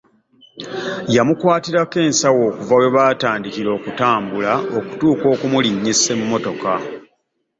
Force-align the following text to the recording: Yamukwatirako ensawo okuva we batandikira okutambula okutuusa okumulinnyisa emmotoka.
Yamukwatirako 1.15 1.97
ensawo 2.07 2.41
okuva 2.49 2.73
we 2.81 2.87
batandikira 2.95 3.69
okutambula 3.77 4.53
okutuusa 4.77 5.25
okumulinnyisa 5.33 6.09
emmotoka. 6.17 6.73